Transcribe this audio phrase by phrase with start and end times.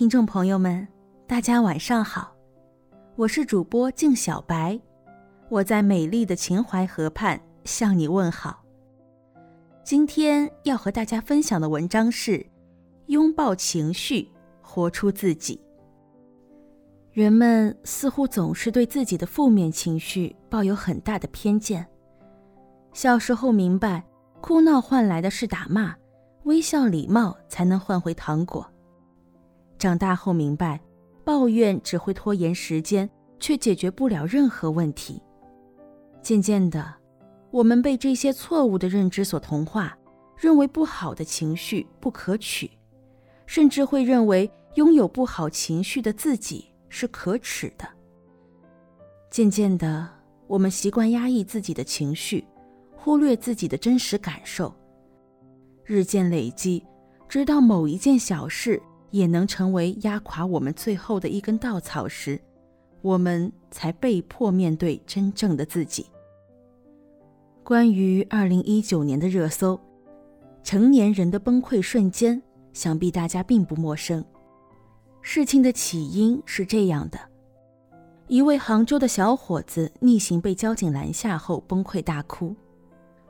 [0.00, 0.88] 听众朋友们，
[1.26, 2.34] 大家晚上好，
[3.16, 4.80] 我是主播静小白，
[5.50, 8.64] 我在美丽的秦淮河畔向你问好。
[9.84, 12.46] 今天要和大家分享的文章是：
[13.08, 14.26] 拥抱情绪，
[14.62, 15.60] 活出自己。
[17.12, 21.86] 人们似乎总是对自己的负面情绪抱有很大的偏见。
[22.94, 24.02] 小时候明白，
[24.40, 25.94] 哭闹换来的是打骂，
[26.44, 28.66] 微笑礼貌才能换回糖果。
[29.80, 30.78] 长大后明白，
[31.24, 35.22] 抱怨只会拖延时间，却解决不了任何问题。
[36.20, 36.94] 渐渐的，
[37.50, 39.96] 我们被这些错误的认知所同化，
[40.36, 42.70] 认为不好的情绪不可取，
[43.46, 47.88] 甚至会认为拥有不好情绪的自己是可耻的。
[49.30, 50.06] 渐渐的，
[50.46, 52.46] 我们习惯压抑自己的情绪，
[52.94, 54.74] 忽略自己的真实感受。
[55.86, 56.84] 日渐累积，
[57.26, 58.78] 直到某一件小事。
[59.10, 62.40] 也能成为压垮我们最后的一根稻草时，
[63.02, 66.06] 我们才被迫面对真正的自己。
[67.62, 69.78] 关于二零一九年的热搜，
[70.62, 72.40] 成年人的崩溃瞬间，
[72.72, 74.24] 想必大家并不陌生。
[75.22, 77.18] 事情的起因是这样的：
[78.26, 82.54] 一位杭州的小伙子逆行被交警拦下后崩溃大哭，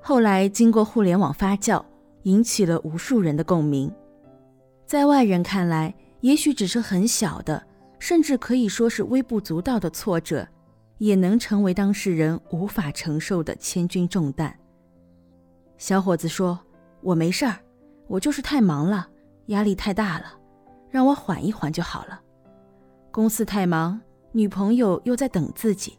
[0.00, 1.82] 后来经过互联网发酵，
[2.24, 3.90] 引起了无数人的共鸣。
[4.88, 7.62] 在外人看来，也许只是很小的，
[7.98, 10.48] 甚至可以说是微不足道的挫折，
[10.96, 14.58] 也能成为当事人无法承受的千钧重担。
[15.76, 16.58] 小伙子说
[17.04, 17.58] ：“我没事儿，
[18.06, 19.06] 我就是太忙了，
[19.48, 20.32] 压力太大了，
[20.88, 22.18] 让我缓一缓就好了。
[23.10, 24.00] 公司太忙，
[24.32, 25.98] 女朋友又在等自己，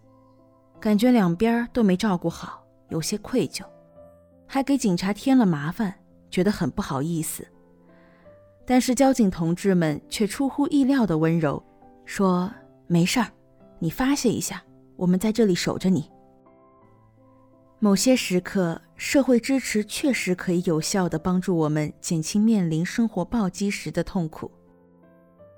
[0.79, 3.63] 感觉两边都没照顾好，有些愧疚，
[4.47, 5.93] 还给警察添了麻烦，
[6.31, 7.45] 觉得很不好意思。”
[8.69, 11.59] 但是交警同志们却出乎意料的温柔，
[12.05, 12.53] 说
[12.85, 13.25] ：“没事儿，
[13.79, 14.63] 你发泄一下，
[14.95, 16.07] 我们在这里守着你。”
[17.81, 24.51] 某些时刻，社会支持确实可以有效的帮助我们减轻面临生活暴击时的痛苦。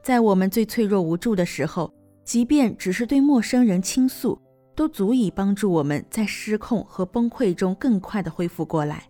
[0.02, 1.94] 在我们最脆弱无助的时候，
[2.24, 4.40] 即便只是对陌生人倾诉，
[4.74, 9.04] 都足以帮助我们在失控和崩溃中更快的恢复过来。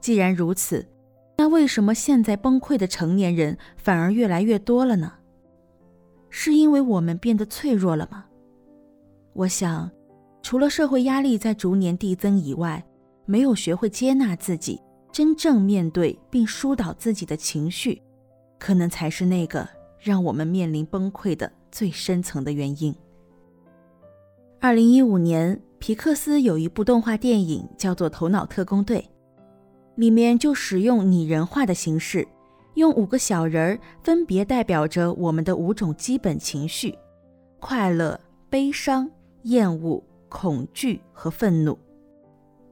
[0.00, 0.88] 既然如此，
[1.36, 5.12] 那为什么现在崩溃的成年人反而越来越多了呢？
[6.30, 8.26] 是因为我们变得脆弱了吗？
[9.32, 9.90] 我想，
[10.42, 12.84] 除了社会压力在逐年递增以外，
[13.24, 14.80] 没有学会接纳自己，
[15.10, 18.00] 真正面对并疏导自己的情绪，
[18.58, 19.68] 可能才是那个
[19.98, 22.94] 让我们面临崩溃的最深层的原因。
[24.60, 28.98] 二零一五年，皮克斯有一部动画电影叫做《头脑特工队》。
[29.96, 32.26] 里面就使用拟人化的形式，
[32.74, 36.96] 用五个小人儿分别代表着我们的五种基本情绪：
[37.60, 38.18] 快乐、
[38.50, 39.08] 悲伤、
[39.42, 41.78] 厌恶、恐惧和愤怒。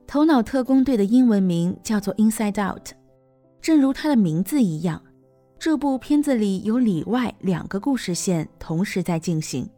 [0.07, 2.89] 头脑特工队的英文名叫做 Inside Out，
[3.61, 5.01] 正如它的名字一样，
[5.59, 9.69] 这部片子里有里外两个故事线同时在进行。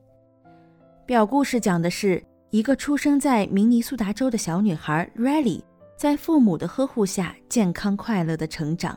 [1.04, 5.60] 表故事讲的是一个出生在明尼苏达州的小女孩 Riley。
[6.04, 8.94] 在父母的呵护下，健康快乐的成长，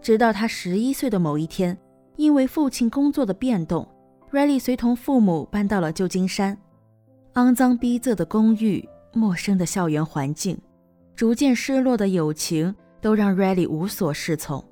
[0.00, 1.78] 直到他十一岁的某一天，
[2.16, 3.86] 因为父亲工作的变动
[4.32, 6.56] ，Riley 随同父母搬到了旧金山。
[7.34, 10.58] 肮脏逼仄的公寓、陌生的校园环境、
[11.14, 14.64] 逐渐失落的友情，都让 Riley 无所适从。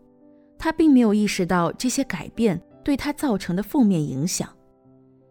[0.58, 4.48] 他并没有意识到这些改变对他造成的负面影响，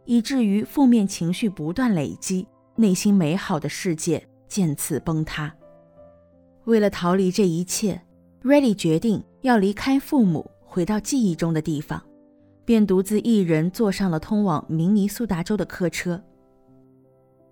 [0.06, 5.52] 以至于负面情绪不断累积，内心美好的世界渐次崩塌。
[6.66, 8.00] 为了逃离这一切
[8.44, 12.02] ，Riley 决定要离开父母，回到记忆中的地方，
[12.64, 16.22] 便独自一人坐上了通往明尼苏达州的客车。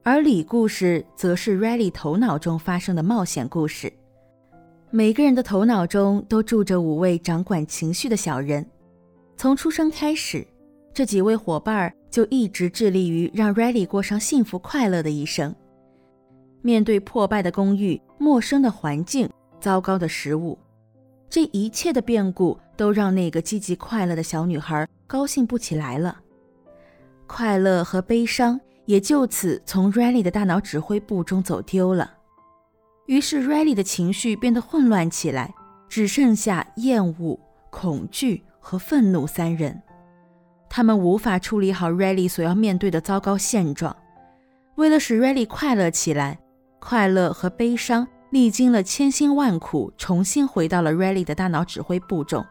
[0.04, 3.92] 而李故事则是 Riley 头脑中发生的冒险故事。
[4.92, 8.66] 每个人的头脑中都住着五位掌管情绪的小人，
[9.38, 10.48] 从出生开始，
[10.94, 15.54] 这几位伙伴就一直致力于让 Riley 过上幸福快乐的一生。
[16.62, 19.30] 面对破败的公寓、陌生的环境、
[19.62, 20.58] 糟糕的食物，
[21.30, 26.20] 这一切的变故都让那个积极快乐的小女孩高兴不起来了。
[27.28, 32.14] 快乐和悲伤也就此从 Riley 的大脑指挥部中走丢了。
[33.06, 35.54] 于是 Riley 的情绪变得混乱起来，
[35.88, 37.40] 只剩下厌恶、
[37.70, 39.82] 恐惧和愤怒三人。
[40.70, 43.96] 他们无法处理好 Riley 所要面对的糟糕现状。
[44.76, 46.40] 为了使 Riley 快乐起来。
[46.80, 52.46] 快乐和悲伤历经了千辛万苦，重新回到了 Riley 的大脑指挥部中。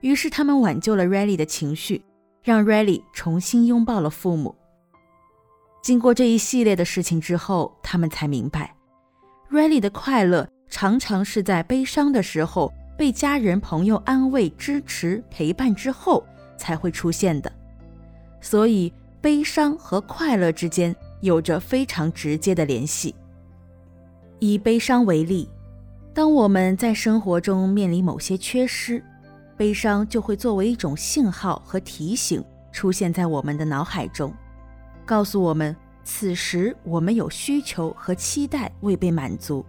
[0.00, 2.04] 于是他们挽救了 Riley 的情绪，
[2.42, 4.54] 让 Riley 重新拥抱了父母。
[5.82, 8.74] 经过这一系列的事情之后，他们才明白
[9.50, 16.24] ，Riley 的快乐常常是在悲伤的时候被家人朋友安慰、支持、陪伴之后
[16.56, 17.50] 才会出现的。
[18.40, 23.14] 所以，悲伤和快乐之间有着非常直接的联系。
[24.46, 25.48] 以悲伤为例，
[26.12, 29.02] 当我们在生活中面临某些缺失，
[29.56, 34.30] 悲伤就会作为一种信号和提醒出现在我们的脑海中，
[35.06, 39.64] 告诉我们此时我们有需求和期待未被满足。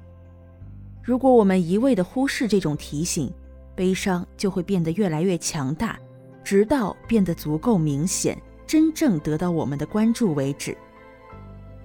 [1.02, 3.32] 如果我们一味地忽视这种提醒，
[3.76, 5.98] 悲伤就会变得越来越强大，
[6.44, 8.38] 直到变得足够明显。
[8.68, 10.76] 真正得到我们的关注为止，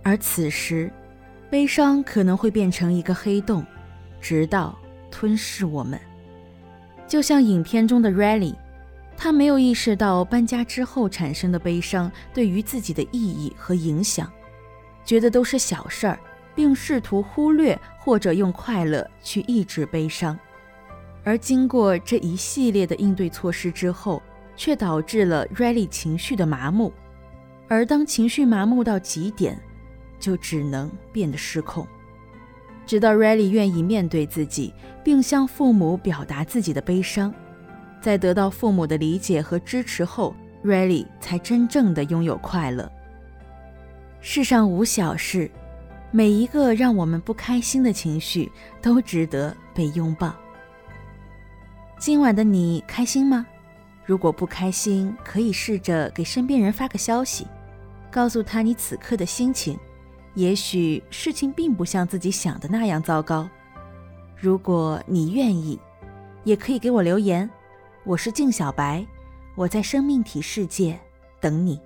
[0.03, 0.91] 而此时，
[1.51, 3.67] 悲伤可能会变成一个黑洞，
[4.21, 4.79] 直到
[5.11, 6.01] 吞噬我们。
[7.09, 8.55] 就像影片中的 Riley，
[9.17, 14.33] 他没有意识到搬家之后产生的悲伤对于自己的意义和影响，
[15.05, 16.17] 觉得都是小事儿，
[16.55, 20.39] 并试图忽略或者用快乐去抑制悲伤。
[21.25, 24.23] 而经过这一系列的应对措施之后，
[24.55, 26.93] 却导致了 Riley 情绪的麻木，
[27.67, 29.61] 而当情绪麻木到极点，
[30.21, 31.85] 就只能变得失控。
[32.87, 34.73] 直到 Riley 愿意面对自己，
[35.03, 37.33] 并向父母表达自己的悲伤，
[38.01, 40.35] 在得到父母的理解和支持后
[40.65, 42.91] ，Riley 才真正的拥有快乐。
[44.21, 45.51] 世上无小事，
[46.11, 48.51] 每一个让我们不开心的情绪
[48.83, 50.35] 都值得被拥抱。
[51.99, 53.47] 今晚的你开心吗？
[54.05, 57.47] 如果不开心，可以试着给身边人发个消息，
[58.11, 59.79] 告诉他你此刻的心情。
[60.41, 63.47] 也许事情并不像自己想的那样糟糕。
[64.35, 65.79] 如果你愿意，
[66.45, 67.49] 也可以给我留言。
[68.05, 69.07] 我是静小白，
[69.55, 70.99] 我在生命体世界
[71.43, 71.79] 等你。